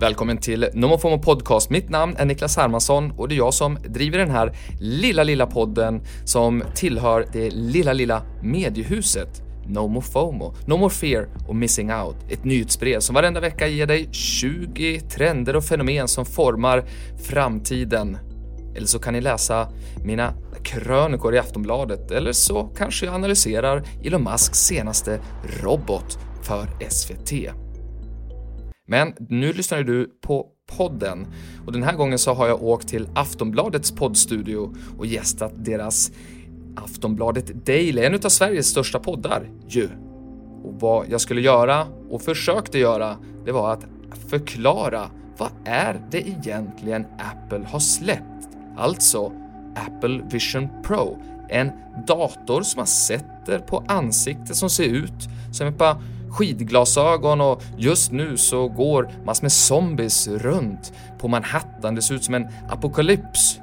[0.00, 1.70] Välkommen till NomoFomo Podcast.
[1.70, 5.46] Mitt namn är Niklas Hermansson och det är jag som driver den här lilla, lilla
[5.46, 11.92] podden som tillhör det lilla, lilla mediehuset No More FOMO, No More Fear och Missing
[11.92, 12.16] Out.
[12.30, 16.84] Ett nyhetsbrev som varenda vecka ger dig 20 trender och fenomen som formar
[17.22, 18.18] framtiden.
[18.76, 19.68] Eller så kan ni läsa
[20.04, 25.20] mina krönikor i Aftonbladet eller så kanske jag analyserar Elon Musks senaste
[25.62, 27.32] robot för SVT.
[28.90, 31.26] Men nu lyssnar du på podden
[31.66, 36.12] och den här gången så har jag åkt till Aftonbladets poddstudio och gästat deras
[36.76, 39.88] Aftonbladet Daily, en av Sveriges största poddar ju.
[40.64, 43.86] Och vad jag skulle göra och försökte göra, det var att
[44.28, 48.48] förklara vad är det egentligen Apple har släppt?
[48.76, 49.32] Alltså
[49.76, 51.18] Apple Vision Pro,
[51.48, 51.70] en
[52.06, 55.96] dator som man sätter på ansiktet som ser ut som ett par
[56.30, 61.94] skidglasögon och just nu så går massor med zombies runt på Manhattan.
[61.94, 63.58] Det ser ut som en apokalyps.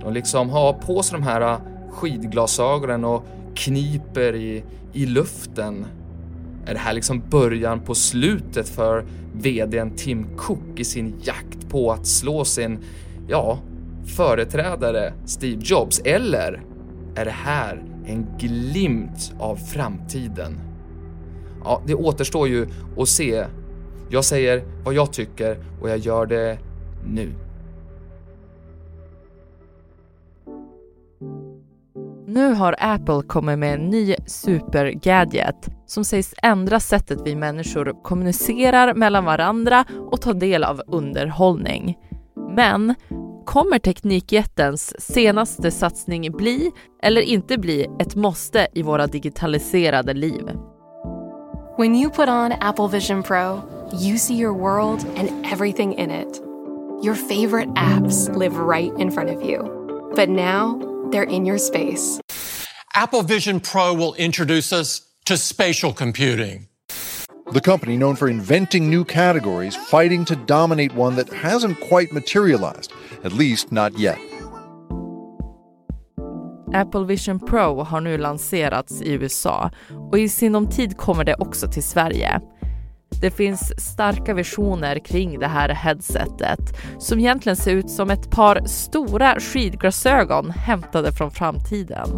[0.00, 1.58] De liksom har på sig de här äh,
[1.90, 5.86] skidglasögonen och kniper i, i luften.
[6.66, 11.92] Är det här liksom början på slutet för VDn Tim Cook i sin jakt på
[11.92, 12.78] att slå sin,
[13.28, 13.58] ja,
[14.16, 16.00] företrädare Steve Jobs?
[16.04, 16.62] Eller
[17.14, 20.71] är det här en glimt av framtiden?
[21.64, 23.44] Ja, det återstår ju att se.
[24.10, 26.58] Jag säger vad jag tycker och jag gör det
[27.06, 27.32] nu.
[32.26, 38.94] Nu har Apple kommit med en ny supergadget som sägs ändra sättet vi människor kommunicerar
[38.94, 41.98] mellan varandra och tar del av underhållning.
[42.56, 42.94] Men
[43.44, 46.70] kommer teknikjättens senaste satsning bli,
[47.02, 50.50] eller inte bli, ett måste i våra digitaliserade liv?
[51.76, 56.38] When you put on Apple Vision Pro, you see your world and everything in it.
[57.02, 60.12] Your favorite apps live right in front of you.
[60.14, 60.78] But now,
[61.10, 62.20] they're in your space.
[62.92, 66.68] Apple Vision Pro will introduce us to spatial computing.
[67.52, 72.92] The company, known for inventing new categories, fighting to dominate one that hasn't quite materialized,
[73.24, 74.18] at least not yet.
[76.72, 79.70] Apple Vision Pro har nu lanserats i USA
[80.10, 82.40] och i sinom tid kommer det också till Sverige.
[83.20, 86.60] Det finns starka visioner kring det här headsetet
[86.98, 92.08] som egentligen ser ut som ett par stora skidglasögon hämtade från framtiden.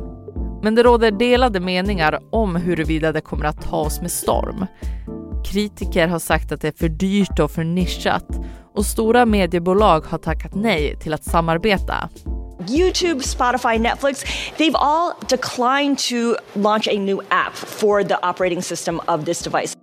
[0.62, 4.66] Men det råder delade meningar om huruvida det kommer att ta oss med storm.
[5.44, 8.26] Kritiker har sagt att det är för dyrt och för nischat
[8.75, 12.09] och stora mediebolag har tackat nej till att samarbeta.
[12.70, 14.25] YouTube, Spotify, Netflix,
[14.56, 19.76] they've all declined to launch a new app for the operating system of this device.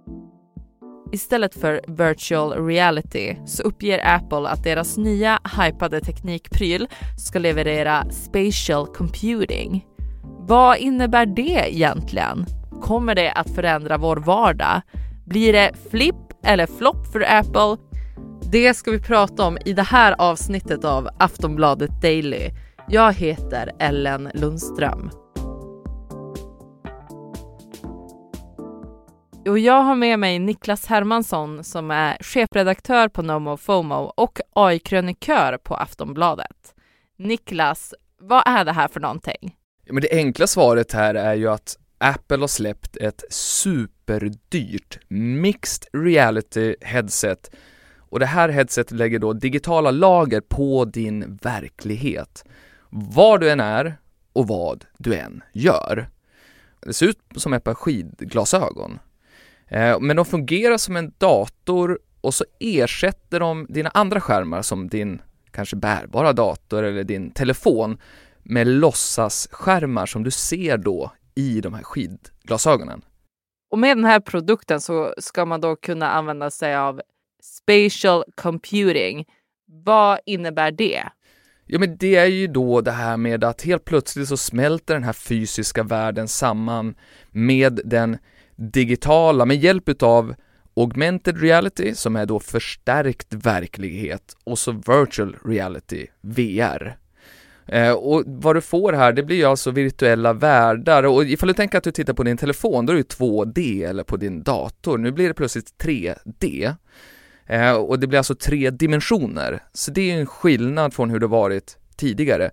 [1.14, 6.88] Istället för virtual reality så uppger Apple att deras nya hypade teknikpryl
[7.18, 9.86] ska leverera spatial computing.
[10.48, 12.46] Vad innebär det egentligen?
[12.82, 14.82] Kommer det att förändra vår vardag?
[15.26, 16.16] Blir det flipp
[16.46, 17.78] eller flopp för Apple?
[18.52, 22.50] Det ska vi prata om i det här avsnittet av Aftonbladet Daily.
[22.94, 25.10] Jag heter Ellen Lundström.
[29.48, 35.58] Och jag har med mig Niklas Hermansson som är chefredaktör på Nomo FOMO och AI-krönikör
[35.58, 36.76] på Aftonbladet.
[37.18, 39.56] Niklas, vad är det här för någonting?
[39.86, 45.86] Ja, men det enkla svaret här är ju att Apple har släppt ett superdyrt mixed
[45.94, 47.52] reality headset
[48.00, 52.44] och det här headsetet lägger då digitala lager på din verklighet.
[52.92, 53.98] Var du än är
[54.34, 56.10] och vad du än gör.
[56.80, 59.00] Det ser ut som ett par skidglasögon.
[59.68, 64.88] Eh, men de fungerar som en dator och så ersätter de dina andra skärmar som
[64.88, 67.98] din kanske bärbara dator eller din telefon
[68.44, 73.02] med låtsasskärmar som du ser då i de här skidglasögonen.
[73.72, 77.02] Och med den här produkten så ska man då kunna använda sig av
[77.44, 79.26] spatial computing.
[79.66, 81.04] Vad innebär det?
[81.74, 85.04] Ja, men det är ju då det här med att helt plötsligt så smälter den
[85.04, 86.96] här fysiska världen samman
[87.30, 88.18] med den
[88.56, 90.36] digitala med hjälp utav
[90.76, 96.98] augmented reality som är då förstärkt verklighet och så virtual reality, VR.
[97.66, 101.54] Eh, och vad du får här, det blir ju alltså virtuella världar och ifall du
[101.54, 104.98] tänker att du tittar på din telefon, då är det 2D eller på din dator.
[104.98, 106.76] Nu blir det plötsligt 3D.
[107.48, 111.28] Eh, och det blir alltså tre dimensioner, så det är en skillnad från hur det
[111.28, 112.52] varit tidigare.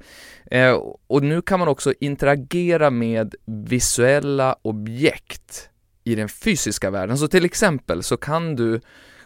[0.50, 0.72] Eh,
[1.06, 5.68] och nu kan man också interagera med visuella objekt
[6.04, 7.18] i den fysiska världen.
[7.18, 8.80] Så till exempel så kan du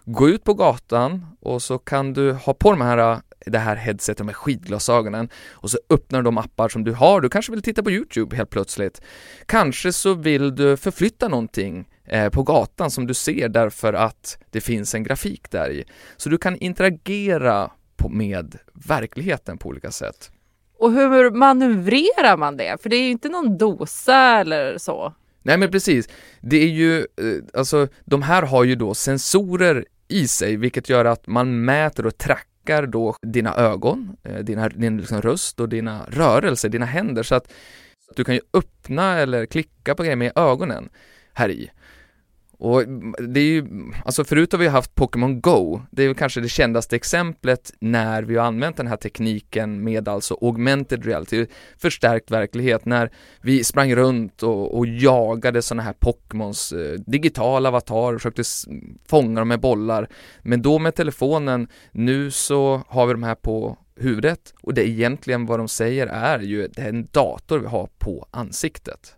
[0.05, 4.27] gå ut på gatan och så kan du ha på de här det här headsetet
[4.27, 7.21] med skidglasögonen och så öppnar du de appar som du har.
[7.21, 9.03] Du kanske vill titta på Youtube helt plötsligt.
[9.47, 11.89] Kanske så vill du förflytta någonting
[12.33, 15.85] på gatan som du ser därför att det finns en grafik där i.
[16.17, 20.31] Så du kan interagera på, med verkligheten på olika sätt.
[20.79, 22.83] Och hur manövrerar man det?
[22.83, 25.15] För det är ju inte någon dosa eller så.
[25.43, 26.09] Nej men precis,
[26.41, 27.05] det är ju, eh,
[27.55, 32.19] alltså de här har ju då sensorer i sig vilket gör att man mäter och
[32.19, 37.35] trackar då dina ögon, eh, dina, din liksom röst och dina rörelser, dina händer så
[37.35, 37.53] att
[38.17, 40.89] du kan ju öppna eller klicka på grejer med ögonen
[41.35, 41.71] här i.
[42.65, 42.89] Och
[43.29, 43.67] det är ju,
[44.05, 48.23] alltså förut har vi haft Pokémon Go, det är väl kanske det kändaste exemplet när
[48.23, 51.47] vi har använt den här tekniken med alltså augmented reality,
[51.79, 53.11] förstärkt verklighet, när
[53.41, 58.43] vi sprang runt och, och jagade sådana här Pokémons, eh, digitala avatarer, försökte
[59.09, 60.09] fånga dem med bollar,
[60.43, 64.55] men då med telefonen, nu så har vi de här på huvudet.
[64.63, 67.89] Och det är egentligen vad de säger är ju, det är en dator vi har
[67.99, 69.17] på ansiktet.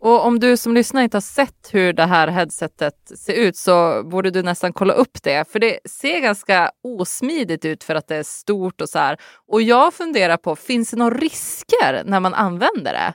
[0.00, 4.02] Och om du som lyssnar inte har sett hur det här headsetet ser ut så
[4.04, 5.48] borde du nästan kolla upp det.
[5.52, 9.16] För det ser ganska osmidigt ut för att det är stort och så här.
[9.46, 13.14] Och jag funderar på, finns det några risker när man använder det?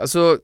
[0.00, 0.38] Alltså,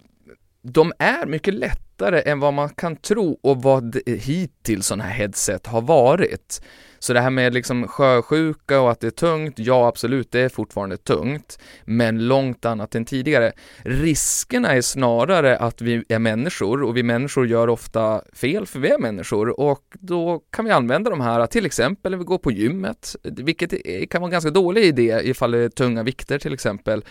[0.62, 5.66] de är mycket lättare än vad man kan tro och vad hittills sådana här headset
[5.66, 6.62] har varit.
[7.02, 10.48] Så det här med liksom sjösjuka och att det är tungt, ja absolut, det är
[10.48, 13.52] fortfarande tungt, men långt annat än tidigare.
[13.84, 18.90] Riskerna är snarare att vi är människor och vi människor gör ofta fel för vi
[18.90, 22.50] är människor och då kan vi använda de här till exempel när vi går på
[22.50, 23.70] gymmet, vilket
[24.10, 27.04] kan vara en ganska dålig idé ifall det är tunga vikter till exempel.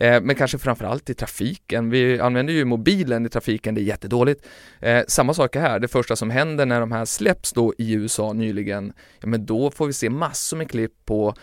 [0.00, 1.90] Eh, men kanske framförallt i trafiken.
[1.90, 4.46] Vi använder ju mobilen i trafiken, det är jättedåligt.
[4.80, 8.32] Eh, samma sak här, det första som händer när de här släpps då i USA
[8.32, 11.34] nyligen, ja men då får vi se massor med klipp på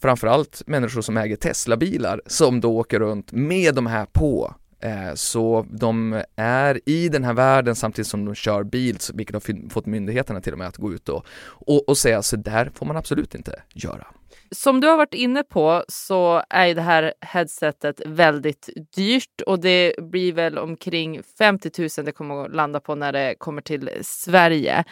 [0.00, 5.66] framförallt människor som äger Tesla-bilar som då åker runt med de här på Eh, så
[5.70, 10.40] de är i den här världen samtidigt som de kör bil, vilket har fått myndigheterna
[10.40, 13.34] till och med att gå ut och, och, och säga så där får man absolut
[13.34, 14.06] inte göra.
[14.50, 19.94] Som du har varit inne på så är det här headsetet väldigt dyrt och det
[19.98, 24.84] blir väl omkring 50 000 det kommer att landa på när det kommer till Sverige.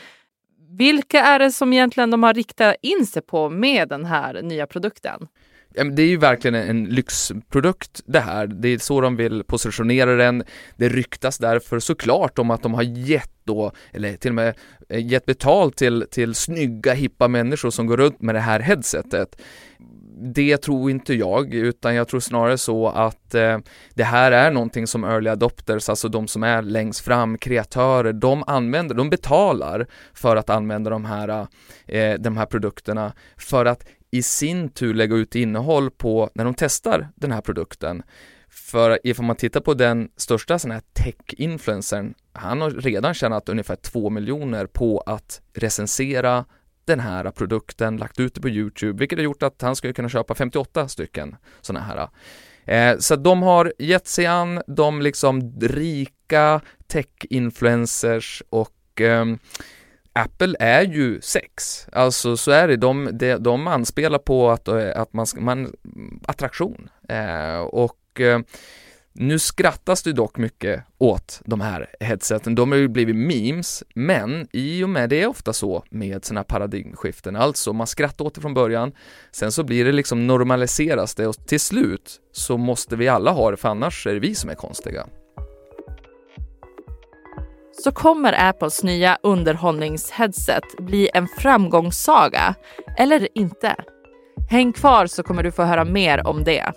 [0.79, 4.67] Vilka är det som egentligen de har riktat in sig på med den här nya
[4.67, 5.29] produkten?
[5.75, 8.47] Det är ju verkligen en lyxprodukt det här.
[8.47, 10.45] Det är så de vill positionera den.
[10.77, 14.55] Det ryktas därför såklart om att de har gett då, eller till och med
[14.89, 19.41] eh, gett betalt till, till snygga, hippa människor som går runt med det här headsetet.
[20.35, 23.59] Det tror inte jag, utan jag tror snarare så att eh,
[23.95, 28.45] det här är någonting som early adopters, alltså de som är längst fram, kreatörer, de
[28.47, 31.47] använder, de betalar för att använda de här,
[31.87, 36.55] eh, de här produkterna för att i sin tur lägga ut innehåll på när de
[36.55, 38.03] testar den här produkten.
[38.49, 43.77] För ifall man tittar på den största sån här tech-influencern, han har redan tjänat ungefär
[43.77, 46.45] 2 miljoner på att recensera
[46.85, 50.09] den här produkten, lagt ut det på Youtube, vilket har gjort att han skulle kunna
[50.09, 52.09] köpa 58 stycken sådana här.
[52.65, 59.25] Eh, så de har gett sig an de liksom rika tech-influencers och eh,
[60.13, 64.91] Apple är ju sex, alltså så är det, de, de, de anspelar på att, eh,
[64.95, 65.73] att man, man
[66.27, 66.91] attraktion.
[67.09, 68.41] Eh, och eh,
[69.13, 74.49] nu skrattas det dock mycket åt de här headseten, de har ju blivit memes, men
[74.53, 78.35] i och med det är ofta så med sådana här paradigmskiften, alltså man skrattar åt
[78.35, 78.93] det från början,
[79.31, 83.51] sen så blir det liksom normaliseras det och till slut så måste vi alla ha
[83.51, 85.07] det för annars är det vi som är konstiga
[87.85, 92.55] så kommer Apples nya underhållningsheadset bli en framgångssaga,
[92.99, 93.77] eller inte.
[94.51, 96.73] Häng kvar så kommer du få höra mer om det.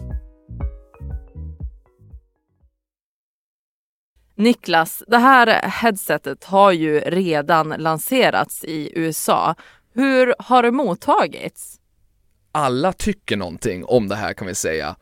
[4.35, 9.55] Niklas, det här headsetet har ju redan lanserats i USA.
[9.93, 11.79] Hur har det mottagits?
[12.51, 14.95] Alla tycker någonting om det här kan vi säga.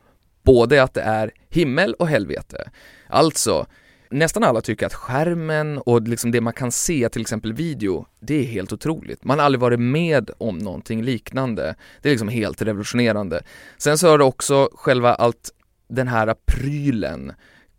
[0.44, 2.72] Både att det är himmel och helvete.
[3.10, 3.66] Alltså,
[4.12, 8.36] nästan alla tycker att skärmen och liksom det man kan se, till exempel video, det
[8.36, 9.24] är helt otroligt.
[9.24, 11.76] Man har aldrig varit med om någonting liknande.
[12.02, 13.44] Det är liksom helt revolutionerande.
[13.78, 15.52] Sen så har det också själva allt,
[15.88, 17.34] den här prylen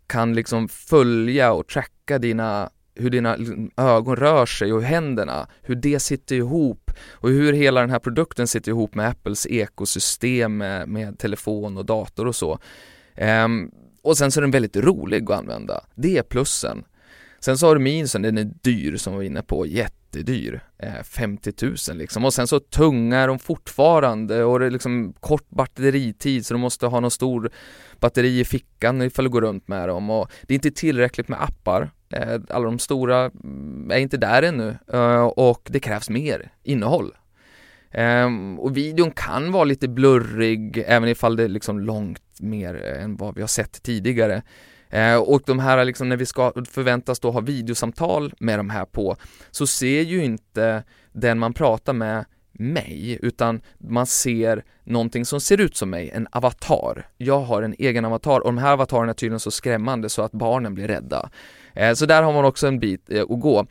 [0.07, 3.37] kan liksom följa och tracka dina hur dina
[3.77, 8.47] ögon rör sig och händerna, hur det sitter ihop och hur hela den här produkten
[8.47, 12.59] sitter ihop med Apples ekosystem med, med telefon och dator och så.
[13.17, 13.71] Um,
[14.03, 15.85] och sen så är den väldigt rolig att använda.
[15.95, 16.85] Det är plussen.
[17.41, 21.03] Sen så har du minusen, den är dyr som vi var inne på, jättedyr, eh,
[21.05, 25.49] 50 000 liksom och sen så tunga är de fortfarande och det är liksom kort
[25.49, 27.51] batteritid så du måste ha någon stor
[28.01, 31.43] batteri i fickan ifall du går runt med dem och det är inte tillräckligt med
[31.43, 31.91] appar.
[32.11, 37.13] Eh, alla de stora mm, är inte där ännu eh, och det krävs mer innehåll
[37.95, 43.05] Um, och videon kan vara lite blurrig även ifall det är liksom långt mer eh,
[43.05, 44.43] än vad vi har sett tidigare.
[44.95, 48.85] Uh, och de här liksom när vi ska förväntas då ha videosamtal med de här
[48.85, 49.17] på
[49.51, 55.61] så ser ju inte den man pratar med mig utan man ser någonting som ser
[55.61, 57.07] ut som mig, en avatar.
[57.17, 60.33] Jag har en egen avatar och de här avatarerna är tydligen så skrämmande så att
[60.33, 61.31] barnen blir rädda.
[61.81, 63.67] Uh, så där har man också en bit uh, att gå.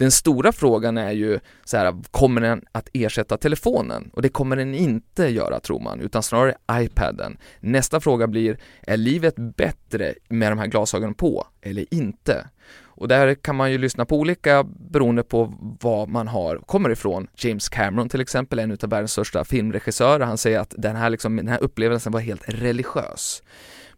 [0.00, 4.10] Den stora frågan är ju så här, kommer den att ersätta telefonen?
[4.12, 7.38] Och det kommer den inte göra tror man, utan snarare iPaden.
[7.60, 12.46] Nästa fråga blir, är livet bättre med de här glasögonen på eller inte?
[12.82, 17.26] Och där kan man ju lyssna på olika beroende på vad man har, kommer ifrån.
[17.36, 21.36] James Cameron till exempel, en av världens största filmregissörer, han säger att den här, liksom,
[21.36, 23.42] den här upplevelsen var helt religiös.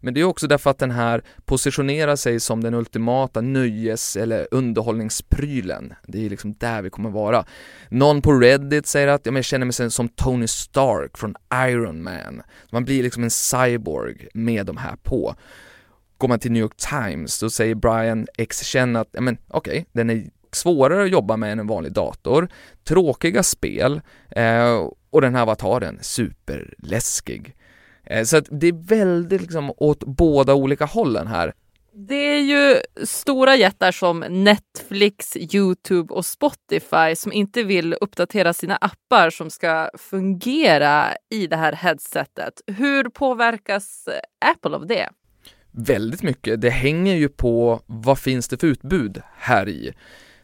[0.03, 4.47] Men det är också därför att den här positionerar sig som den ultimata nöjes eller
[4.51, 5.93] underhållningsprylen.
[6.07, 7.45] Det är liksom där vi kommer vara.
[7.89, 12.03] Någon på Reddit säger att ja, men jag känner mig som Tony Stark från Iron
[12.03, 12.41] Man.
[12.71, 15.35] Man blir liksom en cyborg med de här på.
[16.17, 18.63] Går man till New York Times, då säger Brian X.
[18.63, 21.91] Chen att, ja men okej, okay, den är svårare att jobba med än en vanlig
[21.91, 22.49] dator,
[22.83, 27.55] tråkiga spel eh, och den här avataren superläskig.
[28.03, 31.53] Eh, så att det är väldigt liksom åt båda olika hållen här.
[31.95, 38.75] Det är ju stora jättar som Netflix, Youtube och Spotify som inte vill uppdatera sina
[38.75, 42.61] appar som ska fungera i det här headsetet.
[42.67, 44.09] Hur påverkas
[44.45, 45.09] Apple av det?
[45.71, 46.61] Väldigt mycket.
[46.61, 49.93] Det hänger ju på vad finns det för utbud här i.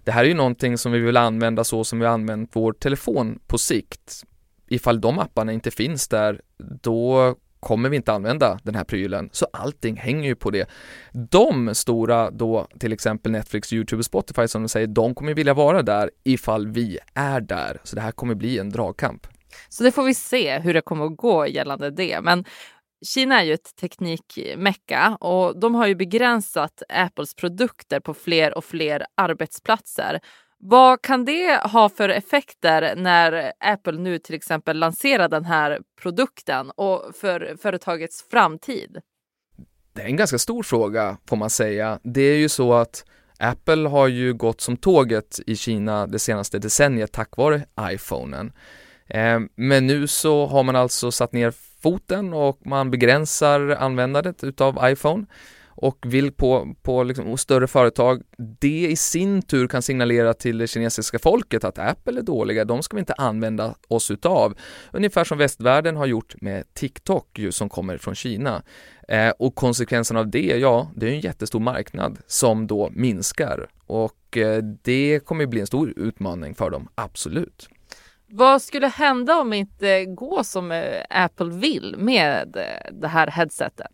[0.03, 3.39] Det här är ju någonting som vi vill använda så som vi använt vår telefon
[3.47, 4.23] på sikt.
[4.67, 6.41] Ifall de apparna inte finns där,
[6.81, 9.29] då kommer vi inte använda den här prylen.
[9.31, 10.69] Så allting hänger ju på det.
[11.31, 15.53] De stora då, till exempel Netflix, YouTube och Spotify som de säger, de kommer vilja
[15.53, 17.81] vara där ifall vi är där.
[17.83, 19.27] Så det här kommer bli en dragkamp.
[19.69, 22.21] Så det får vi se hur det kommer att gå gällande det.
[22.21, 22.45] Men
[23.05, 28.65] Kina är ju ett teknikmecka och de har ju begränsat Apples produkter på fler och
[28.65, 30.19] fler arbetsplatser.
[30.61, 36.71] Vad kan det ha för effekter när Apple nu till exempel lanserar den här produkten
[36.75, 38.97] och för företagets framtid?
[39.93, 41.99] Det är en ganska stor fråga får man säga.
[42.03, 43.05] Det är ju så att
[43.39, 48.51] Apple har ju gått som tåget i Kina det senaste decenniet tack vare iPhonen.
[49.07, 54.79] Ehm, men nu så har man alltså satt ner foten och man begränsar användandet utav
[54.83, 55.25] iPhone
[55.81, 60.67] och vill på, på liksom, större företag, det i sin tur kan signalera till det
[60.67, 64.57] kinesiska folket att Apple är dåliga, de ska vi inte använda oss utav.
[64.91, 68.63] Ungefär som västvärlden har gjort med TikTok ju, som kommer från Kina.
[69.07, 74.37] Eh, och konsekvensen av det, ja, det är en jättestor marknad som då minskar och
[74.37, 77.69] eh, det kommer bli en stor utmaning för dem, absolut.
[78.31, 83.27] Vad skulle hända om det inte går som eh, Apple vill med eh, det här
[83.27, 83.91] headsetet?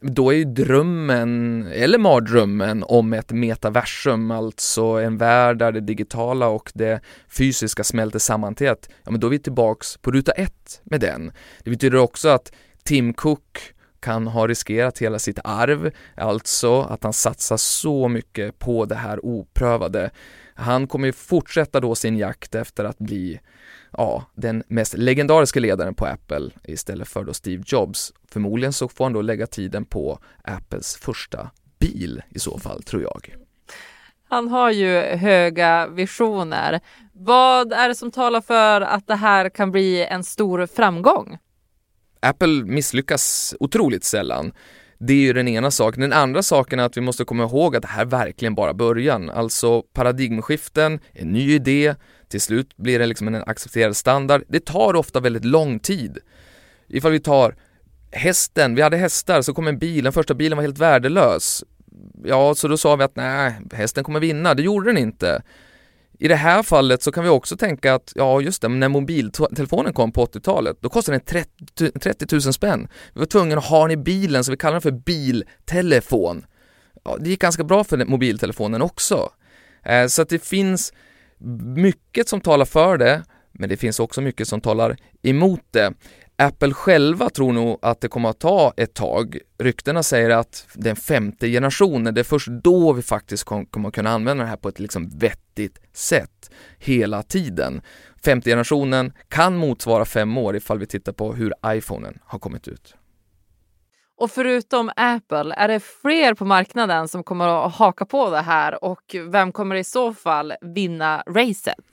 [0.00, 6.48] Då är ju drömmen, eller mardrömmen, om ett metaversum, alltså en värld där det digitala
[6.48, 10.32] och det fysiska smälter samman till ett, ja men då är vi tillbaks på ruta
[10.32, 11.32] ett med den.
[11.64, 12.52] Det betyder också att
[12.84, 13.58] Tim Cook
[14.00, 19.24] kan ha riskerat hela sitt arv, alltså att han satsar så mycket på det här
[19.24, 20.10] oprövade.
[20.54, 23.40] Han kommer ju fortsätta då sin jakt efter att bli
[23.92, 28.12] ja, den mest legendariska ledaren på Apple istället för då Steve Jobs.
[28.30, 33.02] Förmodligen så får han då lägga tiden på Apples första bil i så fall, tror
[33.02, 33.36] jag.
[34.28, 36.80] Han har ju höga visioner.
[37.12, 41.38] Vad är det som talar för att det här kan bli en stor framgång?
[42.20, 44.52] Apple misslyckas otroligt sällan.
[44.98, 46.00] Det är ju den ena saken.
[46.00, 49.30] Den andra saken är att vi måste komma ihåg att det här verkligen bara början.
[49.30, 51.94] Alltså paradigmskiften, en ny idé,
[52.30, 54.42] till slut blir det liksom en accepterad standard.
[54.48, 56.18] Det tar ofta väldigt lång tid.
[56.88, 57.54] Ifall vi tar
[58.10, 61.64] hästen, vi hade hästar, så kom en bil, den första bilen var helt värdelös.
[62.24, 64.54] Ja, så då sa vi att nej, hästen kommer vinna.
[64.54, 65.42] Det gjorde den inte.
[66.18, 69.92] I det här fallet så kan vi också tänka att, ja just det, när mobiltelefonen
[69.92, 72.88] kom på 80-talet, då kostade den 30, 30 000 spänn.
[73.14, 76.44] Vi var tvungna att ha den i bilen, så vi kallar den för biltelefon.
[77.04, 79.32] Ja, det gick ganska bra för mobiltelefonen också.
[79.82, 80.92] Eh, så att det finns
[81.74, 85.92] mycket som talar för det, men det finns också mycket som talar emot det.
[86.36, 89.38] Apple själva tror nog att det kommer att ta ett tag.
[89.58, 94.10] Ryktena säger att den femte generationen, det är först då vi faktiskt kommer att kunna
[94.10, 97.82] använda det här på ett liksom vettigt sätt hela tiden.
[98.24, 102.94] Femte generationen kan motsvara fem år ifall vi tittar på hur iPhonen har kommit ut.
[104.20, 108.84] Och förutom Apple, är det fler på marknaden som kommer att haka på det här
[108.84, 111.84] och vem kommer i så fall vinna racet?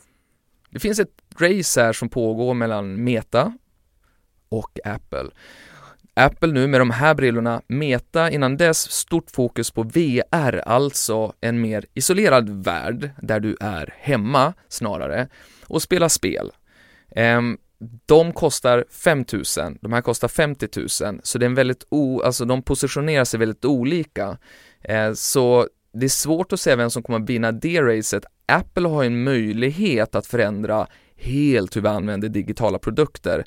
[0.69, 3.53] Det finns ett race här som pågår mellan Meta
[4.49, 5.29] och Apple.
[6.13, 11.61] Apple nu med de här brillorna, Meta innan dess stort fokus på VR, alltså en
[11.61, 15.27] mer isolerad värld där du är hemma snarare
[15.67, 16.51] och spelar spel.
[17.15, 17.57] Um,
[18.05, 22.45] de kostar 5000, de här kostar 50 000, så det är en väldigt o, alltså
[22.45, 24.37] de positionerar sig väldigt olika.
[24.81, 28.25] Eh, så det är svårt att säga vem som kommer att vinna det racet.
[28.45, 33.43] Apple har en möjlighet att förändra helt hur vi använder digitala produkter.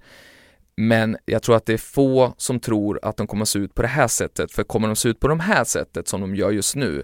[0.76, 3.74] Men jag tror att det är få som tror att de kommer att se ut
[3.74, 6.34] på det här sättet, för kommer de se ut på det här sättet som de
[6.34, 7.02] gör just nu,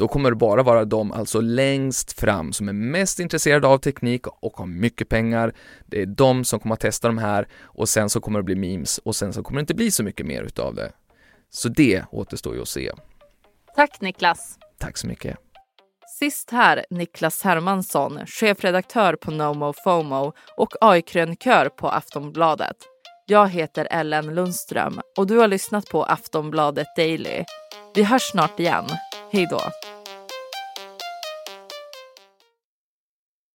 [0.00, 4.26] då kommer det bara vara de alltså längst fram som är mest intresserade av teknik
[4.26, 5.54] och har mycket pengar.
[5.86, 8.54] Det är de som kommer att testa de här och sen så kommer det bli
[8.54, 10.92] memes och sen så kommer det inte bli så mycket mer utav det.
[11.50, 12.92] Så det återstår ju att se.
[13.76, 14.58] Tack Niklas.
[14.78, 15.36] Tack så mycket.
[16.18, 22.76] Sist här Niklas Hermansson, chefredaktör på NoMo FOMO och AI-krönikör på Aftonbladet.
[23.26, 27.44] Jag heter Ellen Lundström och du har lyssnat på Aftonbladet Daily.
[27.94, 28.84] Vi hörs snart igen.
[29.32, 29.60] Hej då!